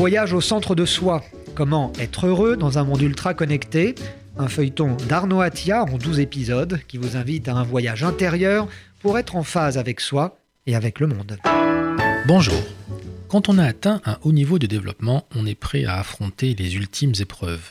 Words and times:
Voyage 0.00 0.32
au 0.32 0.40
centre 0.40 0.74
de 0.74 0.86
soi. 0.86 1.22
Comment 1.54 1.92
être 1.98 2.26
heureux 2.26 2.56
dans 2.56 2.78
un 2.78 2.84
monde 2.84 3.02
ultra 3.02 3.34
connecté? 3.34 3.94
Un 4.38 4.48
feuilleton 4.48 4.96
d'Arnaud 4.96 5.42
Attia 5.42 5.82
en 5.82 5.98
12 5.98 6.20
épisodes 6.20 6.80
qui 6.88 6.96
vous 6.96 7.18
invite 7.18 7.48
à 7.48 7.54
un 7.54 7.64
voyage 7.64 8.02
intérieur 8.02 8.66
pour 9.00 9.18
être 9.18 9.36
en 9.36 9.42
phase 9.42 9.76
avec 9.76 10.00
soi 10.00 10.38
et 10.66 10.74
avec 10.74 11.00
le 11.00 11.06
monde. 11.06 11.36
Bonjour. 12.26 12.62
Quand 13.28 13.50
on 13.50 13.58
a 13.58 13.64
atteint 13.66 14.00
un 14.06 14.16
haut 14.22 14.32
niveau 14.32 14.58
de 14.58 14.66
développement, 14.66 15.26
on 15.34 15.44
est 15.44 15.54
prêt 15.54 15.84
à 15.84 15.98
affronter 15.98 16.54
les 16.54 16.76
ultimes 16.76 17.12
épreuves. 17.20 17.68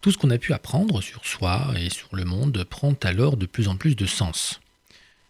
Tout 0.00 0.10
ce 0.10 0.18
qu'on 0.18 0.30
a 0.30 0.38
pu 0.38 0.54
apprendre 0.54 1.02
sur 1.02 1.24
soi 1.24 1.68
et 1.78 1.88
sur 1.88 2.16
le 2.16 2.24
monde 2.24 2.64
prend 2.68 2.94
alors 3.04 3.36
de 3.36 3.46
plus 3.46 3.68
en 3.68 3.76
plus 3.76 3.94
de 3.94 4.06
sens. 4.06 4.60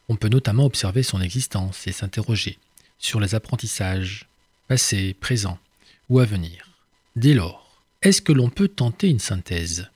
On 0.09 0.17
peut 0.17 0.31
notamment 0.31 0.65
observer 0.65 1.03
son 1.03 1.21
existence 1.21 1.87
et 1.87 1.93
s'interroger 1.93 2.57
sur 2.99 3.21
les 3.21 3.35
apprentissages, 3.35 4.27
passés, 4.69 5.15
présents 5.21 5.59
ou 6.09 6.21
à 6.21 6.25
venir. 6.25 6.69
Dès 7.17 7.35
lors, 7.35 7.81
est-ce 8.03 8.23
que 8.23 8.33
l'on 8.33 8.51
peut 8.51 8.69
tenter 8.69 9.09
une 9.09 9.19
synthèse? 9.19 9.91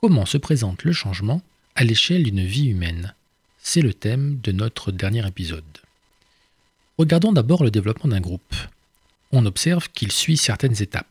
Comment 0.00 0.26
se 0.26 0.38
présente 0.38 0.84
le 0.84 0.92
changement 0.92 1.42
à 1.74 1.84
l'échelle 1.84 2.24
d'une 2.24 2.44
vie 2.44 2.68
humaine? 2.68 3.14
C'est 3.58 3.82
le 3.82 3.94
thème 3.94 4.40
de 4.42 4.52
notre 4.52 4.92
dernier 4.92 5.26
épisode. 5.26 5.64
Regardons 6.96 7.32
d'abord 7.32 7.62
le 7.62 7.70
développement 7.70 8.10
d'un 8.10 8.20
groupe. 8.20 8.54
On 9.30 9.46
observe 9.46 9.88
qu'il 9.90 10.10
suit 10.10 10.36
certaines 10.36 10.82
étapes. 10.82 11.06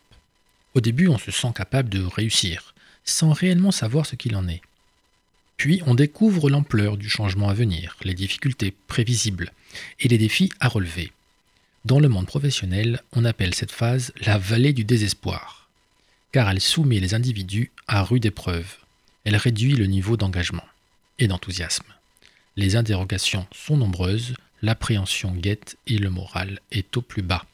Au 0.74 0.82
début, 0.82 1.08
on 1.08 1.18
se 1.18 1.32
sent 1.32 1.54
capable 1.56 1.90
de 1.90 2.04
réussir, 2.04 2.74
sans 3.06 3.32
réellement 3.32 3.72
savoir 3.72 4.06
ce 4.06 4.16
qu'il 4.16 4.36
en 4.36 4.48
est. 4.48 4.62
Puis 5.56 5.82
on 5.86 5.96
découvre 5.96 6.50
l'ampleur 6.50 6.98
du 6.98 7.10
changement 7.10 7.50
à 7.50 7.54
venir, 7.54 7.96
les 8.04 8.14
difficultés 8.14 8.76
prévisibles 8.88 9.52
et 10.00 10.08
les 10.08 10.18
défis 10.18 10.52
à 10.60 10.68
relever. 10.68 11.12
Dans 11.88 12.02
le 12.02 12.10
monde 12.10 12.26
professionnel, 12.26 13.02
on 13.14 13.24
appelle 13.24 13.56
cette 13.56 13.72
phase 13.72 14.12
la 14.26 14.38
vallée 14.38 14.74
du 14.74 14.84
désespoir, 14.84 15.70
car 16.34 16.50
elle 16.50 16.60
soumet 16.60 17.00
les 17.00 17.14
individus 17.14 17.72
à 17.88 18.04
rude 18.04 18.26
épreuve. 18.26 18.76
Elle 19.24 19.38
réduit 19.38 19.74
le 19.74 19.86
niveau 19.86 20.18
d'engagement 20.18 20.66
et 21.18 21.30
d'enthousiasme. 21.30 21.86
Les 22.58 22.76
interrogations 22.76 23.48
sont 23.54 23.78
nombreuses, 23.78 24.34
l'appréhension 24.62 25.32
guette 25.32 25.78
et 25.88 25.98
le 25.98 26.10
moral 26.10 26.60
est 26.74 26.98
au 26.98 27.02
plus 27.02 27.22
bas. 27.22 27.46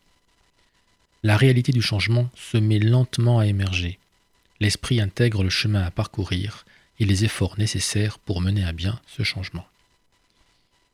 La 1.21 1.37
réalité 1.37 1.71
du 1.71 1.83
changement 1.83 2.31
se 2.33 2.57
met 2.57 2.79
lentement 2.79 3.37
à 3.37 3.45
émerger. 3.45 3.99
L'esprit 4.59 4.99
intègre 4.99 5.43
le 5.43 5.51
chemin 5.51 5.83
à 5.83 5.91
parcourir 5.91 6.65
et 6.99 7.05
les 7.05 7.23
efforts 7.23 7.59
nécessaires 7.59 8.17
pour 8.17 8.41
mener 8.41 8.65
à 8.65 8.71
bien 8.71 8.99
ce 9.05 9.21
changement. 9.21 9.67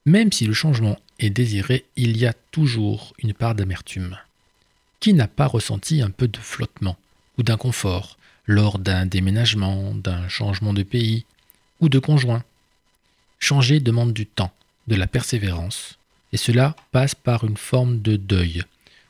Même 0.05 0.31
si 0.31 0.45
le 0.45 0.53
changement 0.53 0.97
est 1.19 1.29
désiré, 1.29 1.85
il 1.95 2.17
y 2.17 2.25
a 2.25 2.33
toujours 2.51 3.13
une 3.19 3.33
part 3.33 3.55
d'amertume. 3.55 4.17
Qui 4.99 5.13
n'a 5.13 5.27
pas 5.27 5.47
ressenti 5.47 6.01
un 6.01 6.09
peu 6.09 6.27
de 6.27 6.37
flottement 6.37 6.97
ou 7.37 7.43
d'inconfort 7.43 8.17
lors 8.45 8.79
d'un 8.79 9.05
déménagement, 9.05 9.93
d'un 9.93 10.27
changement 10.27 10.73
de 10.73 10.83
pays 10.83 11.25
ou 11.79 11.89
de 11.89 11.99
conjoint? 11.99 12.43
Changer 13.39 13.79
demande 13.79 14.13
du 14.13 14.25
temps, 14.25 14.51
de 14.87 14.95
la 14.95 15.07
persévérance, 15.07 15.97
et 16.33 16.37
cela 16.37 16.75
passe 16.91 17.15
par 17.15 17.43
une 17.43 17.57
forme 17.57 18.01
de 18.01 18.15
deuil, 18.15 18.63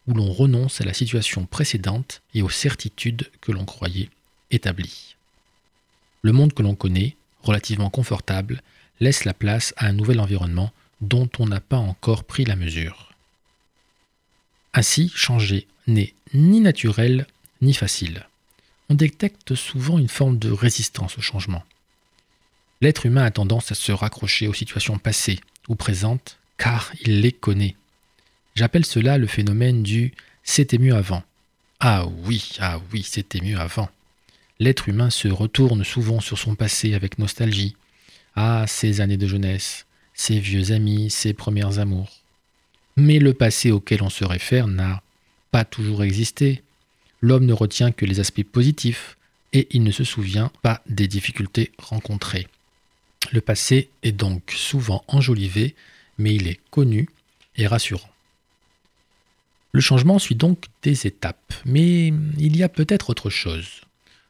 où 0.08 0.14
l'on 0.14 0.32
renonce 0.32 0.82
à 0.82 0.86
la 0.86 0.94
situation 0.94 1.46
précédente 1.46 2.22
et 2.34 2.42
aux 2.42 2.50
certitudes 2.50 3.30
que 3.42 3.52
l'on 3.52 3.66
croyait 3.66 4.10
établies. 4.52 5.16
Le 6.22 6.32
monde 6.32 6.54
que 6.54 6.64
l'on 6.64 6.76
connaît, 6.76 7.16
relativement 7.42 7.90
confortable, 7.90 8.62
laisse 9.00 9.26
la 9.26 9.34
place 9.34 9.74
à 9.78 9.86
un 9.86 9.94
nouvel 9.94 10.20
environnement 10.20 10.72
dont 11.02 11.30
on 11.40 11.48
n'a 11.48 11.60
pas 11.60 11.78
encore 11.78 12.24
pris 12.24 12.46
la 12.46 12.56
mesure. 12.56 13.14
Ainsi, 14.74 15.12
changer 15.16 15.68
n'est 15.88 16.14
ni 16.34 16.60
naturel 16.62 17.28
ni 17.62 17.74
facile. 17.74 18.28
On 18.90 18.96
détecte 18.96 19.56
souvent 19.56 19.98
une 19.98 20.10
forme 20.10 20.40
de 20.40 20.52
résistance 20.52 21.18
au 21.18 21.22
changement. 21.22 21.64
L'être 22.82 23.06
humain 23.06 23.26
a 23.26 23.32
tendance 23.32 23.72
à 23.72 23.76
se 23.76 23.92
raccrocher 23.92 24.48
aux 24.48 24.54
situations 24.54 24.98
passées 24.98 25.40
ou 25.68 25.76
présentes 25.76 26.40
car 26.58 26.92
il 27.02 27.22
les 27.22 27.32
connaît. 27.32 27.76
J'appelle 28.56 28.86
cela 28.86 29.18
le 29.18 29.28
phénomène 29.28 29.84
du 29.84 30.14
c'était 30.44 30.78
mieux 30.78 30.96
avant. 30.96 31.24
Ah 31.80 32.06
oui, 32.24 32.52
ah 32.60 32.80
oui, 32.92 33.04
c'était 33.04 33.42
mieux 33.42 33.60
avant 33.60 33.90
l'être 34.60 34.90
humain 34.90 35.10
se 35.10 35.28
retourne 35.28 35.84
souvent 35.84 36.20
sur 36.20 36.38
son 36.38 36.56
passé 36.56 36.94
avec 36.94 37.18
nostalgie. 37.18 37.76
Ah, 38.36 38.66
ses 38.68 39.02
années 39.02 39.18
de 39.18 39.28
jeunesse, 39.28 39.86
ses 40.20 40.38
vieux 40.38 40.74
amis, 40.74 41.10
ses 41.10 41.32
premières 41.34 41.80
amours. 41.80 42.20
Mais 42.98 43.20
le 43.20 43.34
passé 43.34 43.72
auquel 43.72 44.04
on 44.04 44.10
se 44.10 44.26
réfère 44.26 44.68
n'a 44.68 45.02
pas 45.50 45.64
toujours 45.64 46.04
existé. 46.04 46.62
L'homme 47.22 47.46
ne 47.46 47.54
retient 47.54 47.94
que 47.94 48.06
les 48.06 48.20
aspects 48.20 48.44
positifs 48.44 49.18
et 49.54 49.70
il 49.72 49.82
ne 49.82 49.92
se 49.92 50.04
souvient 50.04 50.52
pas 50.62 50.82
des 50.88 51.08
difficultés 51.08 51.72
rencontrées. 51.78 52.48
Le 53.32 53.40
passé 53.40 53.90
est 54.04 54.12
donc 54.12 54.52
souvent 54.54 55.06
enjolivé, 55.08 55.74
mais 56.18 56.36
il 56.36 56.50
est 56.50 56.60
connu 56.70 57.08
et 57.56 57.66
rassurant. 57.66 58.10
Le 59.72 59.80
changement 59.80 60.20
suit 60.20 60.36
donc 60.36 60.66
des 60.84 61.08
étapes, 61.08 61.54
mais 61.64 62.08
il 62.38 62.58
y 62.58 62.64
a 62.64 62.70
peut-être 62.70 63.10
autre 63.10 63.30
chose. 63.30 63.84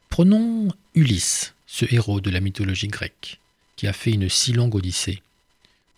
Prenons 0.08 0.68
Ulysse, 0.94 1.52
ce 1.66 1.84
héros 1.92 2.20
de 2.20 2.30
la 2.30 2.38
mythologie 2.38 2.86
grecque, 2.86 3.40
qui 3.74 3.88
a 3.88 3.92
fait 3.92 4.12
une 4.12 4.28
si 4.28 4.52
longue 4.52 4.76
odyssée. 4.76 5.20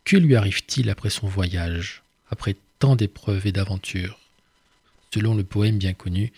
Que 0.05 0.17
lui 0.17 0.37
arrive-t-il 0.37 0.91
après 0.91 1.11
son 1.11 1.27
voyage, 1.27 2.03
après 2.31 2.57
tant 2.79 2.97
d'épreuves 2.97 3.47
et 3.47 3.53
d'aventures? 3.53 4.19
Selon 5.13 5.35
le 5.35 5.45
poème 5.45 5.79
bien 5.79 5.95
connu, 5.95 6.33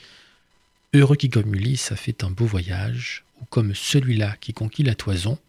Heureux 0.95 1.17
qui 1.17 1.29
comme 1.29 1.53
Ulysse 1.53 1.91
a 1.91 1.97
fait 1.97 2.23
un 2.23 2.31
beau 2.31 2.47
voyage, 2.47 3.25
ou 3.41 3.45
comme 3.47 3.75
celui-là 3.75 4.37
qui 4.41 4.53
conquit 4.53 4.85
la 4.85 4.95
toison, 4.95 5.41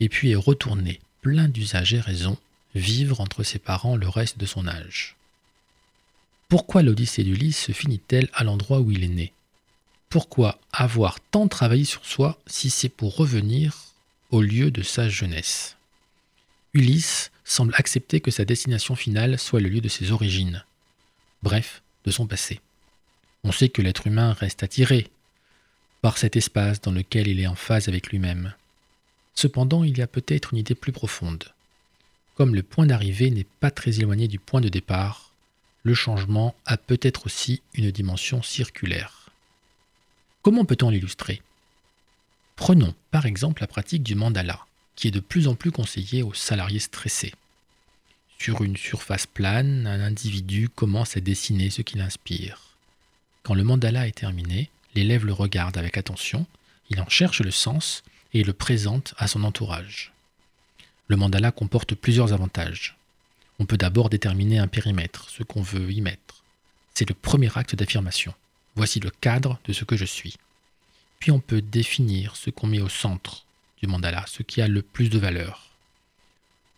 et 0.00 0.08
puis 0.08 0.30
est 0.30 0.34
retourné, 0.34 0.98
plein 1.20 1.46
d'usage 1.46 1.92
et 1.92 2.00
raison, 2.00 2.38
vivre 2.74 3.20
entre 3.20 3.42
ses 3.42 3.58
parents 3.58 3.96
le 3.96 4.08
reste 4.08 4.38
de 4.38 4.46
son 4.46 4.66
âge. 4.66 5.16
Pourquoi 6.48 6.82
l'Odyssée 6.82 7.22
d'Ulysse 7.22 7.64
se 7.64 7.72
finit-elle 7.72 8.30
à 8.32 8.44
l'endroit 8.44 8.80
où 8.80 8.90
il 8.90 9.04
est 9.04 9.08
né? 9.08 9.34
Pourquoi 10.08 10.58
avoir 10.72 11.20
tant 11.20 11.48
travaillé 11.48 11.84
sur 11.84 12.06
soi 12.06 12.40
si 12.46 12.70
c'est 12.70 12.88
pour 12.88 13.14
revenir 13.14 13.76
au 14.30 14.40
lieu 14.40 14.70
de 14.70 14.82
sa 14.82 15.10
jeunesse? 15.10 15.76
Ulysse 16.72 17.30
semble 17.48 17.74
accepter 17.76 18.20
que 18.20 18.30
sa 18.30 18.44
destination 18.44 18.94
finale 18.94 19.38
soit 19.38 19.60
le 19.60 19.68
lieu 19.68 19.80
de 19.80 19.88
ses 19.88 20.12
origines, 20.12 20.64
bref, 21.42 21.82
de 22.04 22.10
son 22.10 22.26
passé. 22.26 22.60
On 23.42 23.52
sait 23.52 23.70
que 23.70 23.80
l'être 23.80 24.06
humain 24.06 24.34
reste 24.34 24.62
attiré 24.62 25.08
par 26.02 26.18
cet 26.18 26.36
espace 26.36 26.80
dans 26.80 26.92
lequel 26.92 27.26
il 27.26 27.40
est 27.40 27.46
en 27.46 27.54
phase 27.54 27.88
avec 27.88 28.08
lui-même. 28.08 28.54
Cependant, 29.34 29.82
il 29.82 29.96
y 29.96 30.02
a 30.02 30.06
peut-être 30.06 30.52
une 30.52 30.58
idée 30.58 30.74
plus 30.74 30.92
profonde. 30.92 31.44
Comme 32.34 32.54
le 32.54 32.62
point 32.62 32.86
d'arrivée 32.86 33.30
n'est 33.30 33.46
pas 33.60 33.70
très 33.70 33.98
éloigné 33.98 34.28
du 34.28 34.38
point 34.38 34.60
de 34.60 34.68
départ, 34.68 35.32
le 35.84 35.94
changement 35.94 36.54
a 36.66 36.76
peut-être 36.76 37.26
aussi 37.26 37.62
une 37.74 37.90
dimension 37.90 38.42
circulaire. 38.42 39.30
Comment 40.42 40.64
peut-on 40.64 40.90
l'illustrer? 40.90 41.40
Prenons 42.56 42.94
par 43.10 43.26
exemple 43.26 43.62
la 43.62 43.68
pratique 43.68 44.02
du 44.02 44.14
mandala, 44.14 44.66
qui 44.98 45.06
est 45.06 45.12
de 45.12 45.20
plus 45.20 45.46
en 45.46 45.54
plus 45.54 45.70
conseillée 45.70 46.24
aux 46.24 46.34
salariés 46.34 46.80
stressés. 46.80 47.32
Sur 48.40 48.64
une 48.64 48.76
surface 48.76 49.26
plane, 49.26 49.86
un 49.86 50.00
individu 50.00 50.68
commence 50.68 51.16
à 51.16 51.20
dessiner 51.20 51.70
ce 51.70 51.82
qui 51.82 51.98
l'inspire. 51.98 52.60
Quand 53.44 53.54
le 53.54 53.62
mandala 53.62 54.08
est 54.08 54.18
terminé, 54.18 54.70
l'élève 54.96 55.24
le 55.24 55.32
regarde 55.32 55.78
avec 55.78 55.96
attention, 55.96 56.48
il 56.90 57.00
en 57.00 57.08
cherche 57.08 57.42
le 57.42 57.52
sens 57.52 58.02
et 58.34 58.42
le 58.42 58.52
présente 58.52 59.14
à 59.18 59.28
son 59.28 59.44
entourage. 59.44 60.10
Le 61.06 61.16
mandala 61.16 61.52
comporte 61.52 61.94
plusieurs 61.94 62.32
avantages. 62.32 62.96
On 63.60 63.66
peut 63.66 63.78
d'abord 63.78 64.10
déterminer 64.10 64.58
un 64.58 64.66
périmètre, 64.66 65.30
ce 65.30 65.44
qu'on 65.44 65.62
veut 65.62 65.92
y 65.92 66.00
mettre. 66.00 66.42
C'est 66.94 67.08
le 67.08 67.14
premier 67.14 67.56
acte 67.56 67.76
d'affirmation. 67.76 68.34
Voici 68.74 68.98
le 68.98 69.10
cadre 69.10 69.60
de 69.64 69.72
ce 69.72 69.84
que 69.84 69.96
je 69.96 70.04
suis. 70.04 70.34
Puis 71.20 71.30
on 71.30 71.38
peut 71.38 71.62
définir 71.62 72.34
ce 72.34 72.50
qu'on 72.50 72.66
met 72.66 72.80
au 72.80 72.88
centre 72.88 73.44
du 73.80 73.86
mandala, 73.86 74.24
ce 74.26 74.42
qui 74.42 74.60
a 74.60 74.68
le 74.68 74.82
plus 74.82 75.08
de 75.08 75.18
valeur. 75.18 75.68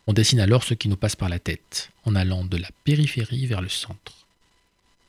On 0.07 0.13
dessine 0.13 0.41
alors 0.41 0.65
ce 0.65 0.75
qui 0.75 0.89
nous 0.89 0.97
passe 0.97 1.17
par 1.17 1.29
la 1.29 1.39
tête, 1.39 1.91
en 2.05 2.15
allant 2.15 2.45
de 2.45 2.57
la 2.57 2.69
périphérie 2.85 3.47
vers 3.47 3.61
le 3.61 3.69
centre. 3.69 4.27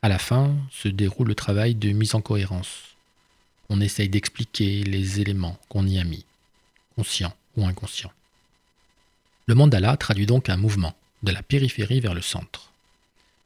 À 0.01 0.09
la 0.09 0.19
fin 0.19 0.55
se 0.71 0.87
déroule 0.87 1.27
le 1.27 1.35
travail 1.35 1.75
de 1.75 1.91
mise 1.91 2.15
en 2.15 2.21
cohérence. 2.21 2.95
On 3.69 3.81
essaye 3.81 4.09
d'expliquer 4.09 4.83
les 4.83 5.21
éléments 5.21 5.59
qu'on 5.69 5.87
y 5.87 5.99
a 5.99 6.03
mis, 6.03 6.25
conscients 6.95 7.35
ou 7.55 7.65
inconscients. 7.65 8.11
Le 9.47 9.55
mandala 9.55 9.97
traduit 9.97 10.25
donc 10.25 10.49
un 10.49 10.57
mouvement, 10.57 10.95
de 11.23 11.31
la 11.31 11.43
périphérie 11.43 11.99
vers 11.99 12.13
le 12.13 12.21
centre. 12.21 12.71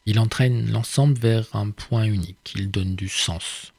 Il 0.05 0.19
entraîne 0.19 0.71
l'ensemble 0.71 1.17
vers 1.17 1.55
un 1.55 1.71
point 1.71 2.03
unique, 2.03 2.53
il 2.55 2.69
donne 2.69 2.95
du 2.95 3.09
sens. 3.09 3.73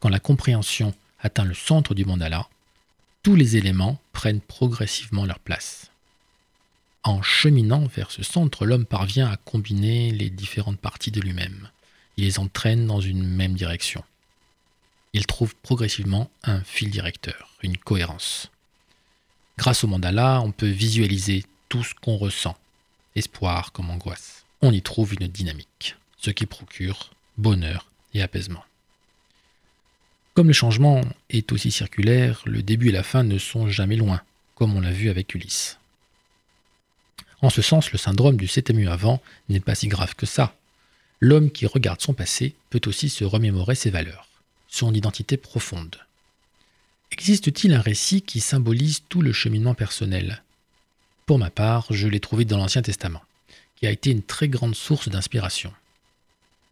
Quand 0.00 0.08
la 0.08 0.20
compréhension 0.20 0.94
atteint 1.20 1.44
le 1.44 1.54
centre 1.54 1.94
du 1.94 2.04
mandala, 2.04 2.48
tous 3.22 3.34
les 3.34 3.56
éléments 3.56 4.00
prennent 4.12 4.40
progressivement 4.40 5.26
leur 5.26 5.38
place. 5.38 5.90
En 7.04 7.22
cheminant 7.22 7.86
vers 7.86 8.10
ce 8.10 8.22
centre, 8.22 8.66
l'homme 8.66 8.84
parvient 8.84 9.30
à 9.30 9.36
combiner 9.36 10.10
les 10.12 10.30
différentes 10.30 10.80
parties 10.80 11.10
de 11.10 11.20
lui-même. 11.20 11.70
Il 12.16 12.24
les 12.24 12.38
entraîne 12.38 12.86
dans 12.86 13.00
une 13.00 13.24
même 13.26 13.54
direction. 13.54 14.04
il 15.14 15.26
trouve 15.26 15.54
progressivement 15.56 16.30
un 16.44 16.62
fil 16.62 16.90
directeur, 16.90 17.56
une 17.62 17.78
cohérence. 17.78 18.50
Grâce 19.56 19.82
au 19.82 19.86
mandala, 19.86 20.40
on 20.42 20.52
peut 20.52 20.68
visualiser 20.68 21.44
tout 21.68 21.82
ce 21.82 21.94
qu'on 21.94 22.16
ressent, 22.16 22.56
espoir 23.16 23.72
comme 23.72 23.90
angoisse. 23.90 24.44
On 24.60 24.72
y 24.72 24.82
trouve 24.82 25.14
une 25.14 25.28
dynamique, 25.28 25.96
ce 26.18 26.30
qui 26.30 26.46
procure 26.46 27.10
bonheur 27.38 27.90
et 28.14 28.22
apaisement. 28.22 28.64
Comme 30.38 30.46
le 30.46 30.52
changement 30.52 31.00
est 31.30 31.50
aussi 31.50 31.72
circulaire, 31.72 32.42
le 32.46 32.62
début 32.62 32.90
et 32.90 32.92
la 32.92 33.02
fin 33.02 33.24
ne 33.24 33.38
sont 33.38 33.68
jamais 33.68 33.96
loin, 33.96 34.22
comme 34.54 34.76
on 34.76 34.80
l'a 34.80 34.92
vu 34.92 35.10
avec 35.10 35.34
Ulysse. 35.34 35.80
En 37.42 37.50
ce 37.50 37.60
sens, 37.60 37.90
le 37.90 37.98
syndrome 37.98 38.36
du 38.36 38.46
septième 38.46 38.86
avant 38.86 39.20
n'est 39.48 39.58
pas 39.58 39.74
si 39.74 39.88
grave 39.88 40.14
que 40.14 40.26
ça. 40.26 40.54
L'homme 41.18 41.50
qui 41.50 41.66
regarde 41.66 42.00
son 42.00 42.14
passé 42.14 42.54
peut 42.70 42.80
aussi 42.86 43.08
se 43.08 43.24
remémorer 43.24 43.74
ses 43.74 43.90
valeurs, 43.90 44.28
son 44.68 44.94
identité 44.94 45.36
profonde. 45.36 45.96
Existe-t-il 47.10 47.74
un 47.74 47.80
récit 47.80 48.22
qui 48.22 48.38
symbolise 48.38 49.02
tout 49.08 49.22
le 49.22 49.32
cheminement 49.32 49.74
personnel? 49.74 50.44
Pour 51.26 51.40
ma 51.40 51.50
part, 51.50 51.86
je 51.90 52.06
l'ai 52.06 52.20
trouvé 52.20 52.44
dans 52.44 52.58
l'Ancien 52.58 52.82
Testament, 52.82 53.24
qui 53.74 53.88
a 53.88 53.90
été 53.90 54.12
une 54.12 54.22
très 54.22 54.46
grande 54.48 54.76
source 54.76 55.08
d'inspiration. 55.08 55.72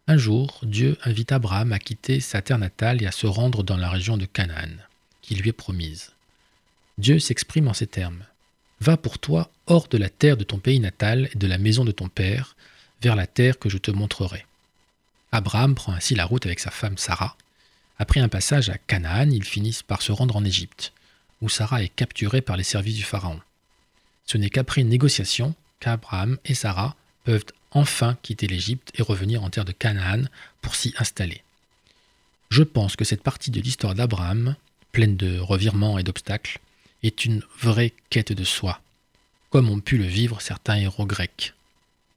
Un 0.09 0.15
jour, 0.15 0.61
Dieu 0.63 0.97
invite 1.03 1.33
Abraham 1.33 1.73
à 1.73 1.79
quitter 1.79 2.21
sa 2.21 2.41
terre 2.41 2.59
natale 2.59 3.03
et 3.03 3.07
à 3.07 3.11
se 3.11 3.27
rendre 3.27 3.61
dans 3.61 3.75
la 3.75 3.89
région 3.89 4.15
de 4.15 4.25
Canaan, 4.25 4.71
qui 5.21 5.35
lui 5.35 5.49
est 5.49 5.53
promise. 5.53 6.13
Dieu 6.97 7.19
s'exprime 7.19 7.67
en 7.67 7.73
ces 7.73 7.87
termes. 7.87 8.23
Va 8.79 8.95
pour 8.95 9.19
toi 9.19 9.51
hors 9.65 9.89
de 9.89 9.97
la 9.97 10.07
terre 10.09 10.37
de 10.37 10.45
ton 10.45 10.59
pays 10.59 10.79
natal 10.79 11.27
et 11.33 11.37
de 11.37 11.45
la 11.45 11.57
maison 11.57 11.83
de 11.83 11.91
ton 11.91 12.07
père, 12.07 12.55
vers 13.01 13.17
la 13.17 13.27
terre 13.27 13.59
que 13.59 13.67
je 13.67 13.77
te 13.77 13.91
montrerai. 13.91 14.45
Abraham 15.33 15.75
prend 15.75 15.91
ainsi 15.91 16.15
la 16.15 16.23
route 16.23 16.45
avec 16.45 16.61
sa 16.61 16.71
femme 16.71 16.97
Sarah. 16.97 17.35
Après 17.99 18.21
un 18.21 18.29
passage 18.29 18.69
à 18.69 18.77
Canaan, 18.77 19.29
ils 19.29 19.43
finissent 19.43 19.83
par 19.83 20.01
se 20.01 20.13
rendre 20.13 20.37
en 20.37 20.45
Égypte, 20.45 20.93
où 21.41 21.49
Sarah 21.49 21.83
est 21.83 21.93
capturée 21.93 22.41
par 22.41 22.55
les 22.55 22.63
services 22.63 22.95
du 22.95 23.03
Pharaon. 23.03 23.41
Ce 24.25 24.37
n'est 24.37 24.49
qu'après 24.49 24.81
une 24.81 24.89
négociation 24.89 25.53
qu'Abraham 25.81 26.37
et 26.45 26.53
Sarah 26.53 26.95
peuvent 27.27 27.43
enfin 27.71 28.17
quitter 28.21 28.47
l'Égypte 28.47 28.93
et 28.95 29.01
revenir 29.01 29.43
en 29.43 29.49
terre 29.49 29.65
de 29.65 29.73
Canaan 29.73 30.23
pour 30.61 30.75
s'y 30.75 30.93
installer. 30.97 31.43
Je 32.49 32.63
pense 32.63 32.95
que 32.95 33.03
cette 33.03 33.21
partie 33.21 33.51
de 33.51 33.59
l'histoire 33.59 33.95
d'Abraham, 33.95 34.55
pleine 34.93 35.17
de 35.17 35.37
revirements 35.37 35.99
et 35.99 36.03
d'obstacles, 36.03 36.59
est 37.03 37.25
une 37.25 37.43
vraie 37.59 37.91
quête 38.09 38.31
de 38.31 38.45
soi, 38.45 38.79
comme 39.49 39.69
ont 39.69 39.81
pu 39.81 39.97
le 39.97 40.05
vivre 40.05 40.39
certains 40.39 40.77
héros 40.77 41.05
grecs, 41.05 41.53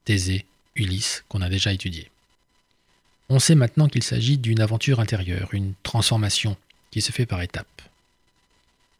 Thésée, 0.05 0.45
Ulysse, 0.77 1.25
qu'on 1.27 1.41
a 1.41 1.49
déjà 1.49 1.73
étudié. 1.73 2.09
On 3.27 3.39
sait 3.39 3.55
maintenant 3.55 3.89
qu'il 3.89 4.03
s'agit 4.03 4.37
d'une 4.37 4.61
aventure 4.61 5.01
intérieure, 5.01 5.49
une 5.51 5.73
transformation 5.83 6.55
qui 6.89 7.01
se 7.01 7.11
fait 7.11 7.25
par 7.25 7.41
étapes. 7.41 7.81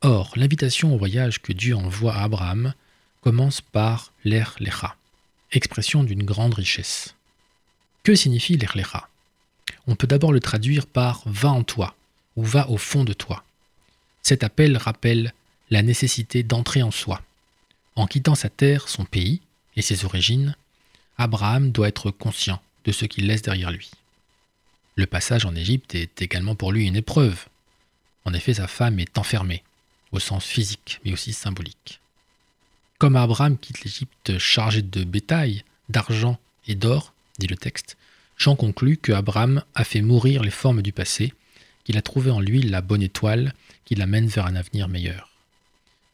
Or, 0.02 0.34
l'invitation 0.36 0.94
au 0.94 0.98
voyage 0.98 1.42
que 1.42 1.54
Dieu 1.54 1.74
envoie 1.74 2.16
à 2.16 2.24
Abraham 2.24 2.74
commence 3.22 3.62
par 3.62 4.12
l'Er 4.26 4.58
Lecha, 4.60 4.98
expression 5.52 6.04
d'une 6.04 6.24
grande 6.24 6.54
richesse. 6.54 7.16
Que 8.04 8.16
signifie 8.16 8.58
l'Erlecha 8.58 9.10
On 9.88 9.96
peut 9.96 10.08
d'abord 10.08 10.32
le 10.32 10.40
traduire 10.40 10.88
par 10.88 11.22
va 11.26 11.50
en 11.50 11.64
toi 11.64 11.96
ou 12.36 12.44
va 12.44 12.70
au 12.70 12.78
fond 12.78 13.04
de 13.04 13.14
toi. 13.14 13.44
Cet 14.22 14.44
appel 14.44 14.78
rappelle 14.78 15.34
la 15.70 15.82
nécessité 15.82 16.44
d'entrer 16.44 16.84
en 16.84 16.92
soi. 16.92 17.22
En 17.96 18.08
quittant 18.08 18.36
sa 18.36 18.50
terre, 18.50 18.88
son 18.88 19.06
pays 19.06 19.42
et 19.76 19.82
ses 19.82 20.06
origines, 20.06 20.56
Abraham 21.18 21.72
doit 21.72 21.88
être 21.88 22.12
conscient 22.12 22.62
de 22.86 22.92
ce 22.92 23.06
qu'il 23.06 23.28
laisse 23.28 23.42
derrière 23.42 23.72
lui. 23.72 23.92
Le 24.96 25.06
passage 25.06 25.46
en 25.46 25.56
Égypte 25.56 25.96
est 25.96 26.22
également 26.22 26.56
pour 26.56 26.72
lui 26.72 26.88
une 26.88 26.96
épreuve. 26.96 27.46
En 28.26 28.34
effet, 28.34 28.56
sa 28.56 28.68
femme 28.68 29.00
est 29.00 29.18
enfermée, 29.18 29.64
au 30.12 30.20
sens 30.20 30.46
physique 30.46 31.00
mais 31.06 31.14
aussi 31.14 31.34
symbolique. 31.34 32.01
Comme 33.02 33.16
Abraham 33.16 33.58
quitte 33.58 33.84
l'Égypte 33.84 34.38
chargé 34.38 34.84
de 34.84 35.04
bétail, 35.04 35.64
d'argent 35.90 36.38
et 36.68 36.76
d'or, 36.76 37.16
dit 37.40 37.48
le 37.48 37.58
texte, 37.58 37.98
Jean 38.38 38.56
conclut 38.56 38.98
que 38.98 39.12
Abraham 39.12 39.64
a 39.74 39.84
fait 39.84 40.02
mourir 40.02 40.44
les 40.44 40.52
formes 40.52 40.84
du 40.84 40.92
passé, 40.92 41.34
qu'il 41.84 41.98
a 41.98 42.04
trouvé 42.04 42.30
en 42.30 42.40
lui 42.40 42.62
la 42.62 42.82
bonne 42.82 43.02
étoile 43.02 43.56
qui 43.86 43.96
l'amène 43.96 44.28
vers 44.28 44.46
un 44.46 44.56
avenir 44.56 44.88
meilleur. 44.88 45.32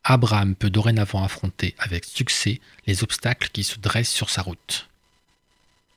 Abraham 0.05 0.55
peut 0.55 0.69
dorénavant 0.69 1.25
affronter 1.25 1.75
avec 1.77 2.05
succès 2.05 2.61
les 2.85 3.03
obstacles 3.03 3.49
qui 3.49 3.65
se 3.65 3.79
dressent 3.79 4.07
sur 4.07 4.29
sa 4.29 4.41
route. 4.41 4.87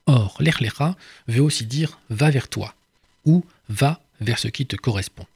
Or, 0.06 0.38
l'Erlecha 0.40 0.96
veut 1.28 1.42
aussi 1.42 1.66
dire 1.66 2.00
va 2.08 2.30
vers 2.30 2.48
toi 2.48 2.74
ou 3.24 3.44
va 3.68 4.00
vers 4.20 4.40
ce 4.40 4.48
qui 4.48 4.66
te 4.66 4.74
correspond, 4.74 5.26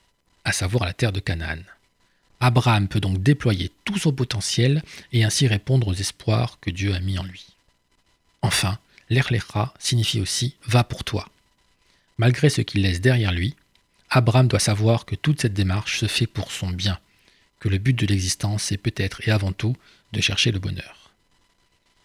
à 0.45 0.51
savoir 0.51 0.85
la 0.85 0.95
terre 0.95 1.13
de 1.13 1.21
Canaan. 1.21 1.63
Abraham 2.45 2.89
peut 2.89 3.01
donc 3.01 3.23
déployer 3.23 3.71
tout 3.87 3.97
son 3.97 4.13
potentiel 4.13 4.83
et 5.15 5.25
ainsi 5.25 5.47
répondre 5.47 5.89
aux 5.89 5.95
espoirs 5.95 6.59
que 6.61 6.69
Dieu 6.69 6.95
a 6.95 7.01
mis 7.01 7.19
en 7.19 7.23
lui. 7.23 7.47
Enfin, 8.43 8.79
l'Erlecha 9.09 9.73
signifie 9.79 10.21
aussi 10.21 10.55
va 10.67 10.85
pour 10.85 11.05
toi. 11.05 11.27
Malgré 12.19 12.51
ce 12.51 12.61
qu'il 12.61 12.83
laisse 12.83 13.01
derrière 13.01 13.33
lui, 13.33 13.57
Abraham 14.11 14.47
doit 14.47 14.59
savoir 14.59 15.07
que 15.07 15.15
toute 15.15 15.41
cette 15.41 15.55
démarche 15.55 16.01
se 16.01 16.07
fait 16.07 16.27
pour 16.27 16.53
son 16.53 16.69
bien, 16.69 16.99
que 17.61 17.71
le 17.71 17.79
but 17.79 17.99
de 17.99 18.05
l'existence 18.05 18.73
est 18.73 18.77
peut-être 18.77 19.27
et 19.27 19.31
avant 19.31 19.53
tout 19.53 19.75
de 20.13 20.21
chercher 20.21 20.53
le 20.53 20.59
bonheur. 20.59 21.13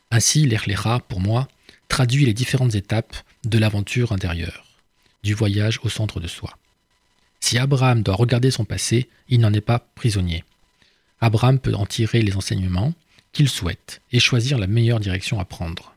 Ainsi, 0.09 0.45
l'Erlecha, 0.45 0.99
pour 1.09 1.19
moi, 1.19 1.49
traduit 1.89 2.25
les 2.25 2.33
différentes 2.33 2.75
étapes 2.75 3.17
de 3.43 3.57
l'aventure 3.57 4.13
intérieure, 4.13 4.65
du 5.21 5.33
voyage 5.33 5.81
au 5.83 5.89
centre 5.89 6.21
de 6.21 6.29
soi. 6.29 6.57
Si 7.39 7.57
Abraham 7.57 8.03
doit 8.03 8.15
regarder 8.15 8.51
son 8.51 8.65
passé, 8.65 9.09
il 9.27 9.39
n'en 9.39 9.53
est 9.53 9.61
pas 9.61 9.79
prisonnier. 9.95 10.43
Abraham 11.21 11.59
peut 11.59 11.73
en 11.73 11.85
tirer 11.85 12.21
les 12.21 12.35
enseignements 12.35 12.93
qu'il 13.31 13.49
souhaite 13.49 14.01
et 14.11 14.19
choisir 14.19 14.57
la 14.57 14.67
meilleure 14.67 14.99
direction 14.99 15.39
à 15.39 15.45
prendre. 15.45 15.95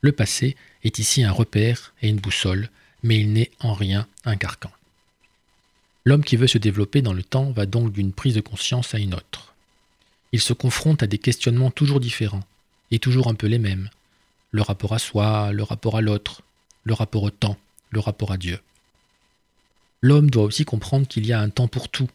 Le 0.00 0.12
passé 0.12 0.56
est 0.82 0.98
ici 0.98 1.22
un 1.22 1.32
repère 1.32 1.94
et 2.02 2.08
une 2.08 2.20
boussole, 2.20 2.70
mais 3.02 3.18
il 3.18 3.32
n'est 3.32 3.50
en 3.60 3.74
rien 3.74 4.06
un 4.24 4.36
carcan. 4.36 4.70
L'homme 6.04 6.24
qui 6.24 6.36
veut 6.36 6.46
se 6.46 6.58
développer 6.58 7.02
dans 7.02 7.12
le 7.12 7.22
temps 7.22 7.50
va 7.50 7.66
donc 7.66 7.92
d'une 7.92 8.12
prise 8.12 8.34
de 8.34 8.40
conscience 8.40 8.94
à 8.94 8.98
une 8.98 9.14
autre. 9.14 9.54
Il 10.32 10.40
se 10.40 10.52
confronte 10.52 11.02
à 11.02 11.06
des 11.06 11.18
questionnements 11.18 11.70
toujours 11.70 12.00
différents, 12.00 12.44
et 12.90 12.98
toujours 12.98 13.28
un 13.28 13.34
peu 13.34 13.46
les 13.46 13.58
mêmes. 13.58 13.90
Le 14.50 14.62
rapport 14.62 14.94
à 14.94 14.98
soi, 14.98 15.52
le 15.52 15.62
rapport 15.62 15.96
à 15.96 16.00
l'autre, 16.00 16.42
le 16.84 16.94
rapport 16.94 17.22
au 17.22 17.30
temps, 17.30 17.58
le 17.90 18.00
rapport 18.00 18.32
à 18.32 18.36
Dieu 18.36 18.60
l'homme 20.02 20.30
doit 20.30 20.44
aussi 20.44 20.64
comprendre 20.64 21.06
qu'il 21.06 21.26
y 21.26 21.32
a 21.32 21.40
un 21.40 21.50
temps 21.50 21.68
pour 21.68 21.88
tout. 21.88 22.08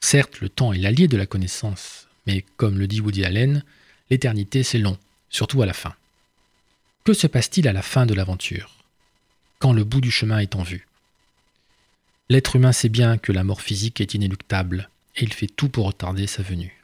Certes, 0.00 0.40
le 0.40 0.48
temps 0.48 0.72
est 0.72 0.78
l'allié 0.78 1.08
de 1.08 1.16
la 1.16 1.26
connaissance, 1.26 2.06
mais 2.26 2.44
comme 2.56 2.78
le 2.78 2.86
dit 2.86 3.00
Woody 3.00 3.24
Allen, 3.24 3.64
l'éternité 4.10 4.62
c'est 4.62 4.78
long, 4.78 4.98
surtout 5.30 5.62
à 5.62 5.66
la 5.66 5.72
fin. 5.72 5.94
Que 7.04 7.12
se 7.12 7.26
passe-t-il 7.26 7.68
à 7.68 7.72
la 7.72 7.82
fin 7.82 8.06
de 8.06 8.14
l'aventure 8.14 8.70
Quand 9.58 9.72
le 9.72 9.84
bout 9.84 10.00
du 10.00 10.10
chemin 10.10 10.38
est 10.38 10.56
en 10.56 10.62
vue? 10.62 10.86
L'être 12.28 12.56
humain 12.56 12.72
sait 12.72 12.88
bien 12.88 13.18
que 13.18 13.32
la 13.32 13.44
mort 13.44 13.62
physique 13.62 14.00
est 14.00 14.14
inéluctable, 14.14 14.88
et 15.16 15.22
il 15.22 15.32
fait 15.32 15.46
tout 15.46 15.68
pour 15.68 15.86
retarder 15.86 16.26
sa 16.26 16.42
venue. 16.42 16.82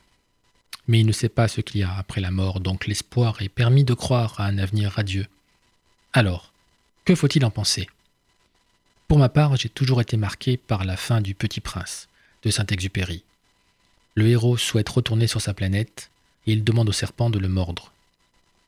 Mais 0.86 1.00
il 1.00 1.06
ne 1.06 1.12
sait 1.12 1.28
pas 1.28 1.48
ce 1.48 1.60
qu'il 1.60 1.80
y 1.80 1.84
a 1.84 1.92
après 1.96 2.20
la 2.20 2.30
mort, 2.30 2.60
donc 2.60 2.86
l'espoir 2.86 3.42
est 3.42 3.48
permis 3.48 3.84
de 3.84 3.94
croire 3.94 4.40
à 4.40 4.46
un 4.46 4.58
avenir 4.58 4.92
radieux. 4.92 5.26
Alors, 6.12 6.52
que 7.04 7.14
faut-il 7.14 7.44
en 7.44 7.50
penser? 7.50 7.88
Pour 9.12 9.18
ma 9.18 9.28
part, 9.28 9.56
j'ai 9.56 9.68
toujours 9.68 10.00
été 10.00 10.16
marqué 10.16 10.56
par 10.56 10.84
la 10.84 10.96
fin 10.96 11.20
du 11.20 11.34
Petit 11.34 11.60
Prince 11.60 12.08
de 12.44 12.50
Saint-Exupéry. 12.50 13.22
Le 14.14 14.26
héros 14.26 14.56
souhaite 14.56 14.88
retourner 14.88 15.26
sur 15.26 15.42
sa 15.42 15.52
planète 15.52 16.10
et 16.46 16.52
il 16.52 16.64
demande 16.64 16.88
au 16.88 16.92
serpent 16.92 17.28
de 17.28 17.38
le 17.38 17.48
mordre. 17.50 17.92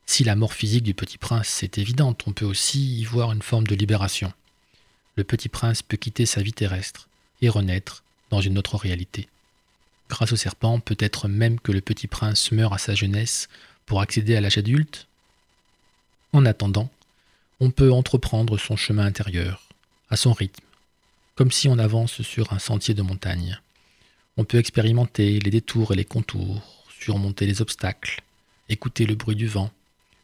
Si 0.05 0.23
la 0.23 0.37
mort 0.37 0.53
physique 0.53 0.83
du 0.83 0.93
Petit 0.93 1.17
Prince 1.17 1.63
est 1.63 1.79
évidente, 1.79 2.25
on 2.27 2.33
peut 2.33 2.45
aussi 2.45 2.99
y 3.01 3.05
voir 3.07 3.33
une 3.33 3.41
forme 3.41 3.67
de 3.67 3.75
libération. 3.75 4.35
Le 5.17 5.25
Petit 5.25 5.49
Prince 5.49 5.81
peut 5.81 5.97
quitter 5.97 6.27
sa 6.27 6.43
vie 6.43 6.53
terrestre 6.53 7.09
et 7.41 7.49
renaître 7.49 8.03
dans 8.29 8.43
une 8.43 8.59
autre 8.59 8.77
réalité. 8.77 9.31
Grâce 10.11 10.33
au 10.33 10.37
serpent, 10.37 10.79
peut-être 10.79 11.27
même 11.27 11.59
que 11.59 11.73
le 11.73 11.81
Petit 11.81 12.07
Prince 12.07 12.53
meurt 12.53 12.75
à 12.75 12.77
sa 12.77 12.95
jeunesse 12.95 13.49
pour 13.87 14.03
accéder 14.03 14.37
à 14.37 14.43
l'âge 14.43 14.59
adulte? 14.59 15.07
En 16.35 16.45
attendant, 16.45 16.91
on 17.61 17.71
peut 17.71 17.91
entreprendre 17.91 18.59
son 18.59 18.77
chemin 18.77 19.07
intérieur, 19.07 19.64
son 20.17 20.33
rythme, 20.33 20.65
comme 21.35 21.51
si 21.51 21.69
on 21.69 21.79
avance 21.79 22.23
sur 22.23 22.53
un 22.53 22.59
sentier 22.59 22.95
de 22.95 23.03
montagne. 23.03 23.59
On 24.37 24.45
peut 24.45 24.59
expérimenter 24.59 25.39
les 25.41 25.51
détours 25.51 25.93
et 25.93 25.97
les 25.97 26.05
contours, 26.05 26.85
surmonter 27.01 27.47
les 27.47 27.63
obstacles, 27.63 28.23
écouter 28.69 29.07
le 29.07 29.15
bruit 29.15 29.37
du 29.37 29.47
vent, 29.47 29.71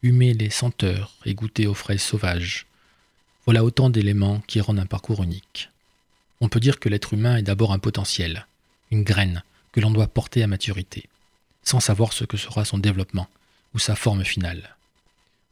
humer 0.02 0.34
les 0.34 0.50
senteurs 0.50 1.14
et 1.24 1.34
goûter 1.34 1.66
aux 1.66 1.74
fraises 1.74 2.02
sauvages. 2.02 2.66
Voilà 3.44 3.64
autant 3.64 3.90
d'éléments 3.90 4.40
qui 4.46 4.60
rendent 4.60 4.78
un 4.78 4.86
parcours 4.86 5.22
unique. 5.22 5.70
On 6.40 6.48
peut 6.48 6.60
dire 6.60 6.80
que 6.80 6.88
l'être 6.88 7.14
humain 7.14 7.36
est 7.36 7.42
d'abord 7.42 7.72
un 7.72 7.78
potentiel, 7.78 8.46
une 8.90 9.04
graine 9.04 9.42
que 9.72 9.80
l'on 9.80 9.90
doit 9.90 10.08
porter 10.08 10.42
à 10.42 10.46
maturité, 10.46 11.08
sans 11.62 11.80
savoir 11.80 12.12
ce 12.12 12.24
que 12.24 12.36
sera 12.36 12.64
son 12.64 12.78
développement 12.78 13.28
ou 13.74 13.78
sa 13.78 13.94
forme 13.94 14.24
finale. 14.24 14.76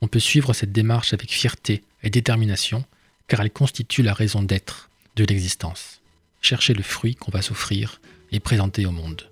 On 0.00 0.08
peut 0.08 0.20
suivre 0.20 0.52
cette 0.54 0.72
démarche 0.72 1.12
avec 1.12 1.30
fierté 1.30 1.82
et 2.02 2.10
détermination 2.10 2.84
car 3.28 3.40
elle 3.40 3.50
constitue 3.50 4.02
la 4.02 4.14
raison 4.14 4.42
d'être 4.42 4.88
de 5.16 5.24
l'existence. 5.24 6.00
chercher 6.40 6.72
le 6.72 6.84
fruit 6.84 7.16
qu'on 7.16 7.32
va 7.32 7.42
s'offrir 7.42 8.00
et 8.30 8.38
présenter 8.38 8.86
au 8.86 8.92
monde. 8.92 9.22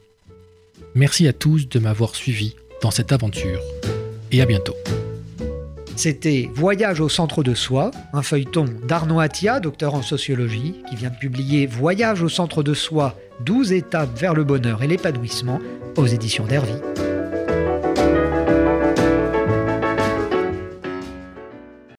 Merci 0.96 1.28
à 1.28 1.32
tous 1.32 1.68
de 1.68 1.78
m'avoir 1.78 2.16
suivi 2.16 2.56
dans 2.82 2.90
cette 2.90 3.12
aventure 3.12 3.60
et 4.32 4.42
à 4.42 4.46
bientôt. 4.46 4.74
C'était 5.94 6.50
Voyage 6.52 7.00
au 7.00 7.08
centre 7.08 7.42
de 7.44 7.54
soi, 7.54 7.92
un 8.12 8.22
feuilleton 8.22 8.66
d'Arnaud 8.86 9.20
Attia, 9.20 9.60
docteur 9.60 9.94
en 9.94 10.02
sociologie, 10.02 10.74
qui 10.90 10.96
vient 10.96 11.10
de 11.10 11.16
publier 11.16 11.66
Voyage 11.66 12.22
au 12.22 12.28
centre 12.28 12.62
de 12.62 12.74
soi, 12.74 13.16
12 13.44 13.72
étapes 13.72 14.18
vers 14.18 14.34
le 14.34 14.44
bonheur 14.44 14.82
et 14.82 14.88
l'épanouissement 14.88 15.60
aux 15.96 16.06
éditions 16.06 16.44
d'Hervy. 16.44 17.05